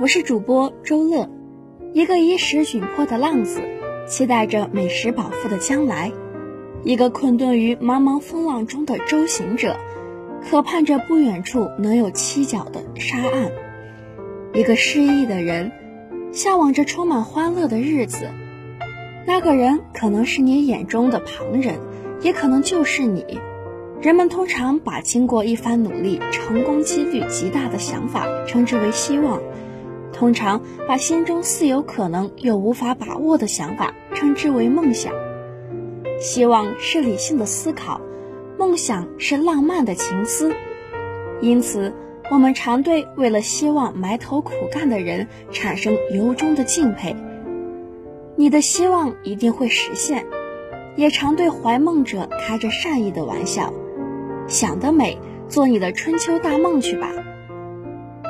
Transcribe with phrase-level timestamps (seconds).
[0.00, 1.28] 我是主播周乐，
[1.92, 3.60] 一个衣食窘迫的浪子，
[4.08, 6.10] 期待着美食饱腹的将来；
[6.84, 9.76] 一个困顿于茫茫风浪中的舟行者，
[10.42, 13.50] 渴盼着不远处能有七角的沙岸；
[14.54, 15.70] 一个失意的人。
[16.32, 18.30] 向往着充满欢乐的日子，
[19.26, 21.78] 那个人可能是你眼中的旁人，
[22.22, 23.38] 也可能就是你。
[24.00, 29.42] 人们通常把经过一番努力、成功几率极大的想法称之为希望，
[30.20, 35.14] 通常把心中似有可能又无法把握的想法称之为梦想。
[36.20, 38.02] 希望是理性的思考，
[38.58, 40.54] 梦想是浪漫的情思，
[41.40, 41.94] 因此。
[42.30, 47.16] 我们常对为了希望埋头苦干的人产生由衷的敬佩。
[48.36, 50.26] 你的希望一定会实现，
[50.94, 53.72] 也常对怀梦者开着善意的玩笑。
[54.46, 57.10] 想得美，做你的春秋大梦去吧。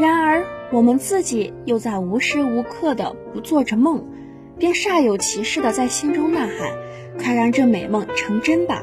[0.00, 4.04] 然而，我们自己又在无时无刻的不做着梦，
[4.58, 6.72] 便煞有其事的在心中呐喊
[7.22, 8.82] ：“快让这美梦成真吧！”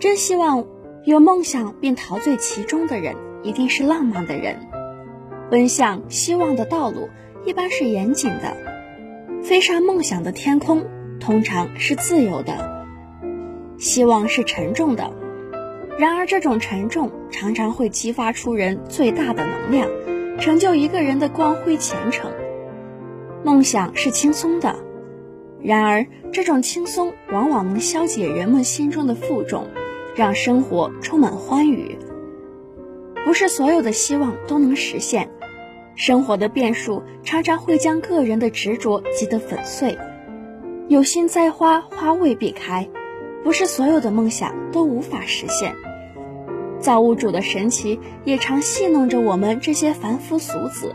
[0.00, 0.64] 真希望
[1.04, 3.14] 有梦想并陶醉其中的人。
[3.44, 4.68] 一定是浪漫的人，
[5.50, 7.08] 奔向希望的道路
[7.44, 8.56] 一般是严谨的，
[9.42, 10.84] 飞上梦想的天空
[11.18, 12.86] 通常是自由的。
[13.78, 15.12] 希望是沉重的，
[15.98, 19.88] 然而这种沉重常常会激发出人最大的能量，
[20.42, 22.32] 成就一个人的光辉前程。
[23.44, 24.74] 梦想是轻松的，
[25.62, 29.68] 然而这种轻松往往能消解人们心中的负重，
[30.16, 31.96] 让生活充满欢愉。
[33.24, 35.30] 不是所有的希望都能实现，
[35.94, 39.96] 生活的变数常常会将个人的执着击得粉碎。
[40.88, 42.88] 有心栽花花未必开，
[43.44, 45.76] 不是所有的梦想都无法实现。
[46.82, 50.92] 造物主的神奇也常戏弄着我们这些凡夫俗子，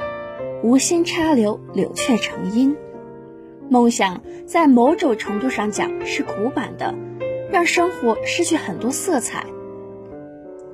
[0.62, 2.76] 无心插柳柳却成荫。
[3.70, 6.94] 梦想在某种程度上讲是古板的，
[7.52, 9.46] 让生活失去很多色彩。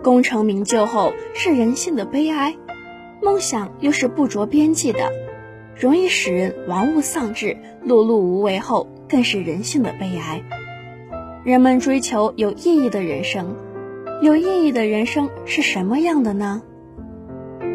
[0.03, 2.55] 功成名就后是人性的悲哀，
[3.21, 5.11] 梦想又是不着边际的，
[5.79, 10.43] 容易使人玩物丧志、碌碌无为后更是人性的悲哀。
[11.43, 13.55] 人们追求有意义的人生，
[14.23, 16.61] 有意义的人生是什么样的呢？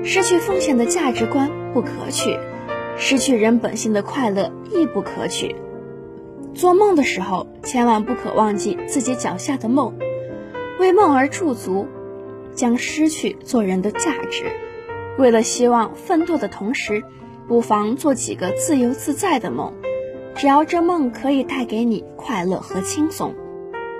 [0.03, 2.38] 失去奉献的价值观不可取，
[2.97, 5.54] 失去人本性的快乐亦不可取。
[6.54, 9.92] 做梦的时候，千万不可忘记自己脚下的梦，
[10.81, 11.86] 为梦而驻足。
[12.54, 14.47] 将失去做人的价值。
[15.19, 17.04] 为了希望奋斗的同时，
[17.47, 19.75] 不妨做几个自由自在的梦。
[20.34, 23.34] 只要这梦可以带给你快乐和轻松，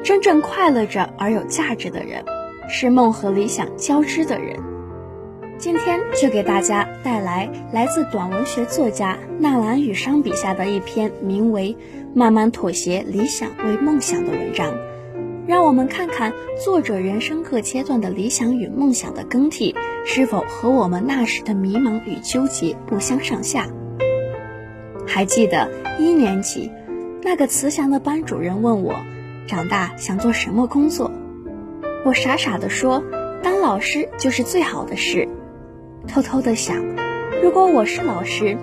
[0.03, 2.25] 真正快乐着而有价值的人，
[2.69, 4.57] 是梦和理想交织的人。
[5.59, 11.75] 今天就给大家带来来自短文学作家纳兰雨商笔下的一篇名为
[12.15, 14.73] 《慢慢妥协理想为梦想》的文章。
[15.49, 19.75] 让我们看看作者人生各阶段的理想与梦想的更替，
[20.05, 23.67] 是否和我们那时的迷茫与纠结不相上下。
[25.07, 26.71] 还记得一年级，
[27.23, 28.95] 那个慈祥的班主任问我，
[29.47, 31.11] 长大想做什么工作？
[32.05, 33.03] 我傻傻地说，
[33.43, 35.29] 当老师就是最好的事。
[36.07, 36.85] 偷偷的想，
[37.43, 38.57] 如果我是老师，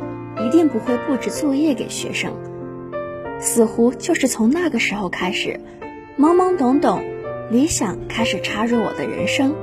[0.45, 2.33] 一定不会布置作业给学生。
[3.39, 5.59] 似乎就是从那个时候开始。
[6.17, 7.03] 懵懵懂懂，
[7.51, 9.53] 理想开始插入我的人生。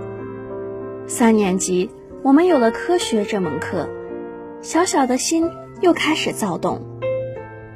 [1.06, 1.90] 三年级，
[2.22, 3.88] 我们有了科学这门课，
[4.60, 6.82] 小小的心又开始躁动。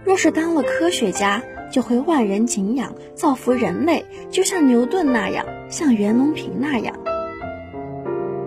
[0.04, 1.42] 若是当了科学家，
[1.72, 6.96] 就会万人敬仰，造福人类，就像牛顿那样，像袁隆平那样。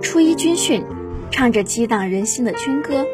[0.01, 0.83] 初一军训，
[1.31, 3.05] 唱着激荡人心的军歌，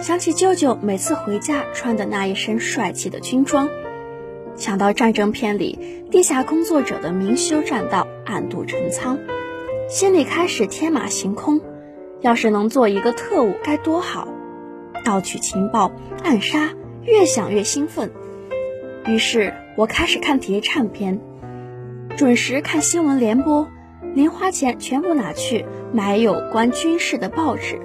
[0.00, 3.68] 想起舅舅每次回家穿的那一身帅气的军装。
[4.56, 9.18] 想到战争片里地下工作者的明修栈道、暗度陈仓，
[9.88, 11.60] 心里开始天马行空。
[12.20, 14.28] 要是能做一个特务该多好！
[15.06, 15.90] 盗取情报、
[16.22, 16.70] 暗杀，
[17.04, 18.10] 越想越兴奋。
[19.06, 21.18] 于是我开始看谍战片，
[22.16, 23.68] 准时看新闻联播，
[24.14, 27.80] 零花钱全部拿去买有关军事的报纸，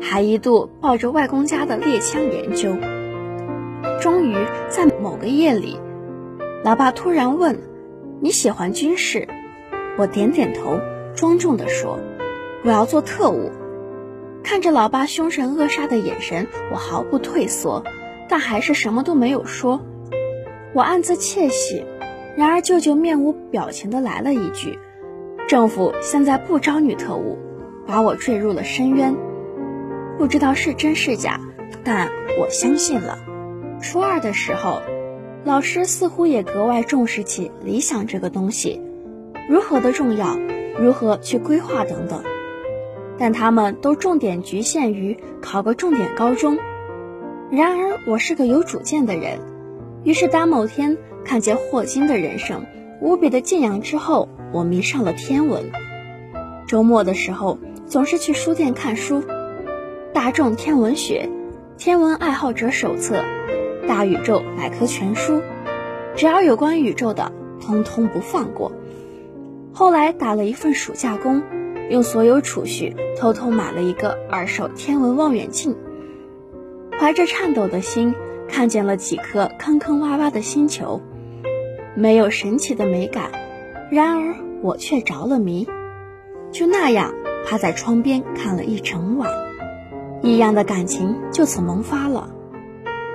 [0.00, 2.76] 还一度抱着外公家的猎枪研究。
[4.00, 4.34] 终于
[4.68, 5.78] 在某个夜里，
[6.62, 7.58] 老爸突然问
[8.20, 9.28] ：“你喜欢军事？”
[9.98, 10.78] 我点点头，
[11.14, 11.98] 庄重地说
[12.64, 13.50] ：“我要做特务。”
[14.42, 17.82] 看着老爸凶神恶煞的眼神，我毫不退缩，
[18.28, 19.80] 但还是什么都没有说。
[20.74, 21.84] 我暗自窃喜，
[22.36, 24.78] 然而舅舅面无表情的来了一句
[25.48, 27.38] ：“政府现在不招女特务，
[27.86, 29.14] 把我坠入了深渊。”
[30.18, 31.40] 不知道是真是假，
[31.84, 32.08] 但
[32.40, 33.18] 我相信了。
[33.80, 34.80] 初二的时候，
[35.44, 38.80] 老师似乎也格外重视起理想这个东西，
[39.48, 40.38] 如何的重要，
[40.78, 42.22] 如何去规划等等。
[43.16, 46.58] 但他们都重点局限于考个重点高中。
[47.50, 49.38] 然而我是个有主见的人。
[50.04, 52.66] 于是，当某天看见霍金的人生
[53.00, 55.72] 无比的敬仰之后，我迷上了天文。
[56.66, 59.22] 周末的时候，总是去书店看书，
[60.12, 61.28] 《大众天文学》
[61.82, 63.16] 《天文爱好者手册》
[63.88, 65.36] 《大宇宙百科全书》，
[66.14, 68.72] 只要有关宇宙的，通通不放过。
[69.72, 71.42] 后来打了一份暑假工，
[71.88, 75.74] 用所有储蓄偷偷买了一个二手天文望远镜，
[76.98, 78.14] 怀着颤抖的心。
[78.54, 81.00] 看见了几颗坑坑洼洼的星球，
[81.96, 83.32] 没有神奇的美感，
[83.90, 85.66] 然而我却着了迷。
[86.52, 87.12] 就那样
[87.44, 89.28] 趴在窗边看了一整晚，
[90.22, 92.32] 异样的感情就此萌发了。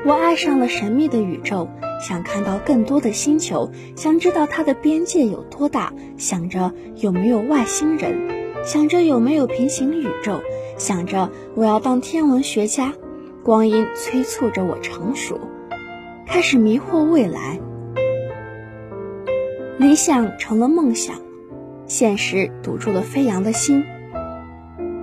[0.05, 1.69] 我爱上了神秘的宇宙，
[2.05, 8.27] 想看到更多的星球，想知道它的边界有多大，想着有没有外星人，
[8.65, 10.41] 想着有没有平行宇宙，
[10.77, 12.91] 想着我要当天文学家。
[13.43, 15.39] 光阴催促着我成熟，
[16.27, 17.59] 开始迷惑未来。
[19.77, 21.15] 理想成了梦想，
[21.85, 23.85] 现实堵住了飞扬的心。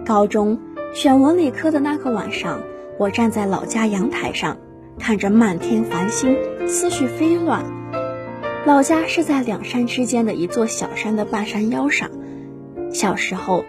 [0.04, 0.60] 高中
[0.92, 2.60] 选文理科的那个晚上，
[2.98, 4.58] 我站在老家阳台上，
[4.98, 6.36] 看着漫天繁星，
[6.68, 7.64] 思绪飞乱。
[8.66, 12.10] 老家是在两山之间的一座小山的半山腰上。
[12.92, 13.64] 小时候，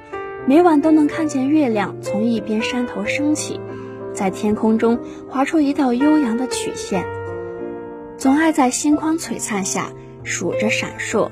[0.46, 3.62] 每晚都能看见月亮从一边山头升起。
[4.18, 4.98] 在天空中
[5.30, 7.06] 划出一道悠扬的曲线，
[8.18, 9.92] 总爱在星光璀璨下
[10.24, 11.30] 数着闪烁。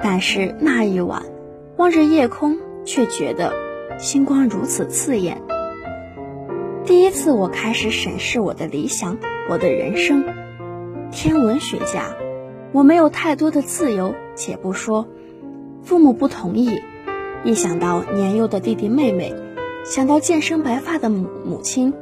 [0.00, 1.24] 但是那一晚，
[1.76, 3.52] 望着夜空，却觉得
[3.98, 5.42] 星光如此刺眼。
[6.84, 9.18] 第一次，我开始审视我的理想，
[9.50, 10.24] 我的人生。
[11.10, 12.14] 天文学家，
[12.70, 15.08] 我没有太多的自由，且不说
[15.82, 16.80] 父母不同意，
[17.42, 19.34] 一想到年幼的弟弟妹妹。
[19.84, 21.92] 想到渐生白发的母母亲，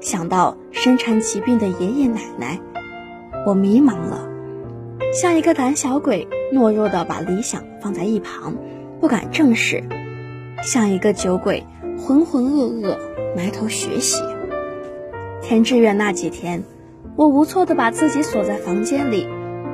[0.00, 2.58] 想到身缠疾病的爷爷奶奶，
[3.46, 4.26] 我迷茫了，
[5.12, 8.56] 像一个胆小鬼，懦弱的把理想放在一旁，
[9.02, 9.82] 不敢正视；
[10.62, 11.62] 像一个酒鬼，
[11.98, 12.96] 浑浑噩噩，
[13.36, 14.22] 埋头学习。
[15.42, 16.64] 填志愿那几天，
[17.16, 19.28] 我无措的把自己锁在房间里，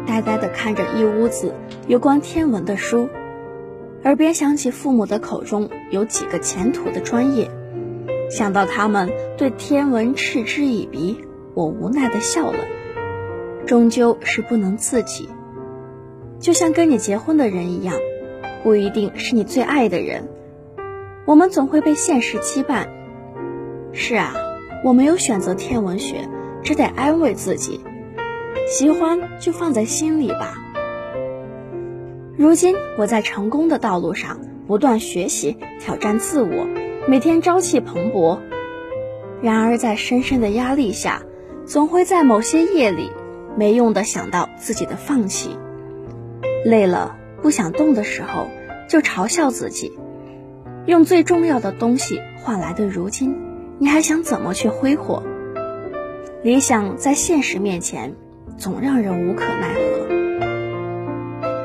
[0.05, 1.55] 呆呆的看着一屋子
[1.87, 3.09] 有关天文的书。
[4.05, 7.49] 耳边响起父母的口中有几个前途的专业，
[8.31, 11.21] 想到他们对天文嗤之以鼻，
[11.55, 12.59] 我无奈的笑了。
[13.65, 15.29] 终究是不能自己，
[16.41, 17.95] 就像跟你结婚的人一样，
[18.65, 20.29] 不一定是你最爱的人。
[21.25, 22.89] 我们总会被现实羁绊。
[23.93, 24.35] 是啊，
[24.85, 26.29] 我没有选择天文学，
[26.65, 27.81] 只得安慰自己，
[28.67, 30.55] 喜欢就放在心里吧。
[32.43, 36.67] 如今我在成功的道路上不断学习、挑战自我，
[37.07, 38.41] 每天朝气蓬勃。
[39.41, 41.23] 然而在深深的压力下，
[41.67, 43.13] 总会在某些夜里
[43.57, 45.57] 没用的想到自己的放弃。
[46.65, 48.49] 累了不想动的时候，
[48.89, 49.97] 就嘲笑自己，
[50.87, 53.37] 用最重要的东西换来的如今，
[53.79, 55.23] 你还想怎么去挥霍？
[56.43, 58.17] 理想在现实面前，
[58.59, 60.32] 总让人无可奈何。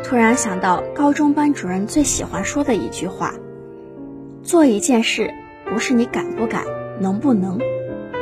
[0.08, 3.34] 突然想到高中班主任最喜欢说的一句话
[4.42, 5.34] ：“做一件事，
[5.66, 6.64] 不是你敢不敢、
[7.02, 7.60] 能不能，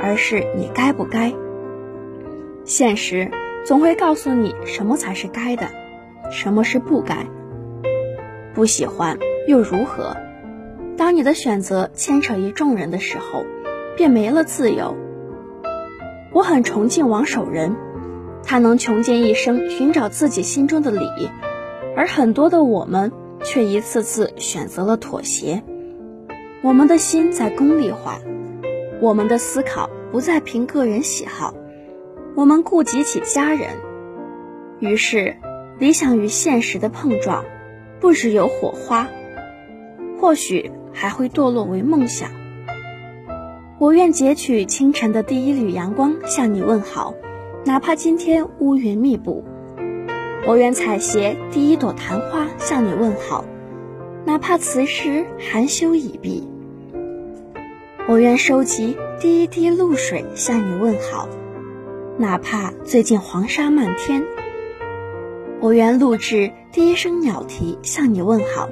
[0.01, 1.31] 而是你该不该。”
[2.65, 3.29] 现实
[3.63, 5.67] 总会告诉你什么才是该的，
[6.31, 7.27] 什么是不该。
[8.55, 10.17] 不喜欢又如何？
[10.97, 13.45] 当你的选择牵扯一众人的时候，
[13.95, 14.97] 便没了自由。
[16.31, 17.75] 我很崇敬王守仁，
[18.43, 21.29] 他能穷尽一生寻找自己心中的理。
[21.95, 23.11] 而很多的我们
[23.43, 25.63] 却一次次选择了妥协，
[26.61, 28.19] 我们的心在功利化，
[28.99, 31.53] 我们的思考不再凭个人喜好，
[32.35, 33.69] 我们顾及起家人，
[34.79, 35.37] 于是
[35.79, 37.45] 理想与现实的碰撞，
[37.99, 39.07] 不只有火花，
[40.19, 42.29] 或许还会堕落为梦想。
[43.77, 47.13] 我愿截取清晨的第一缕阳光向你问好，
[47.65, 49.43] 哪怕今天乌云密布；
[50.47, 53.43] 我愿采撷第一朵昙花向你问好，
[54.25, 56.43] 哪怕此时含羞已毕；
[58.07, 61.27] 我愿收集第一滴露水向你问好，
[62.19, 64.21] 哪怕最近黄沙漫天；
[65.61, 68.69] 我愿录制第一声鸟啼向你问好，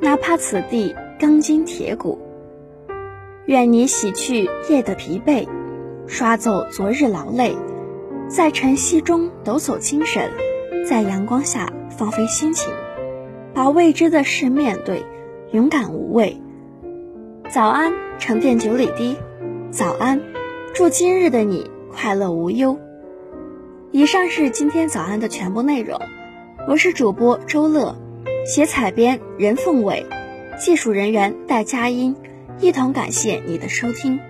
[0.00, 2.18] 哪怕此地钢筋铁骨。
[3.44, 5.46] 愿你洗去夜的疲惫，
[6.06, 7.54] 刷走昨日劳累，
[8.26, 10.30] 在晨曦中抖擞精神，
[10.84, 12.72] 在阳光下放飞心情，
[13.54, 15.04] 把未知的事面对，
[15.52, 16.40] 勇敢无畏。
[17.48, 19.16] 早安，沉淀九里堤。
[19.70, 20.20] 早安，
[20.74, 22.78] 祝今日的你快乐无忧。
[23.90, 26.00] 以上是今天早安的全部内容。
[26.68, 27.96] 我是主播周乐，
[28.44, 30.06] 写采编任凤伟，
[30.58, 32.16] 技术人员戴佳音。
[32.60, 34.20] 一同感谢你的收听。